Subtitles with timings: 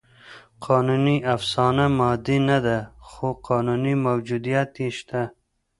[0.65, 5.21] قانوني افسانه مادي نهده؛ خو قانوني موجودیت یې شته.